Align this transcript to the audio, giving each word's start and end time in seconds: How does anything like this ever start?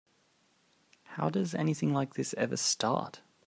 How 1.03 1.29
does 1.29 1.53
anything 1.53 1.93
like 1.93 2.15
this 2.15 2.33
ever 2.35 2.57
start? 2.57 3.21